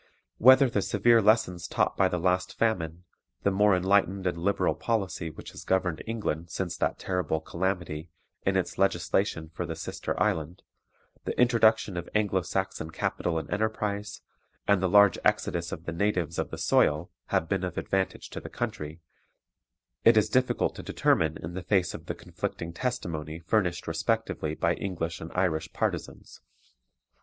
[0.39, 3.03] Whether the severe lessons taught by the last famine,
[3.43, 8.09] the more enlightened and liberal policy which has governed England, since that terrible calamity,
[8.41, 10.63] in its legislation for the sister island,
[11.25, 14.23] the introduction of Anglo Saxon capital and enterprise,
[14.67, 18.39] and the large exodus of the natives of the soil, have been of advantage to
[18.41, 19.01] the country,
[20.03, 24.73] it is difficult to determine in the face of the conflicting testimony furnished respectively by
[24.73, 26.41] English and Irish partisans.